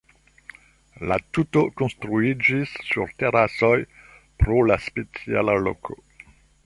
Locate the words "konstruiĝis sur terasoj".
1.81-3.73